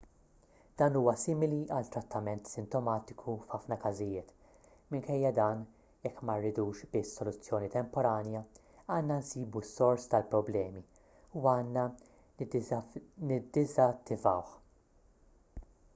dan 0.81 0.95
huwa 0.99 1.11
simili 1.23 1.57
għal 1.73 1.89
trattament 1.95 2.47
sintomatiku 2.51 3.35
f'ħafna 3.41 3.75
każijiet 3.83 4.31
minkejja 4.95 5.31
dan 5.41 5.61
jekk 6.07 6.25
ma 6.29 6.37
rridux 6.39 6.89
biss 6.95 7.21
soluzzjoni 7.21 7.69
temporanja 7.77 8.43
għandna 8.97 9.19
nsibu 9.25 9.63
s-sors 9.67 10.09
tal-problemi 10.17 10.83
u 11.43 11.47
għandna 11.55 11.85
niddiżattivawh 12.45 14.53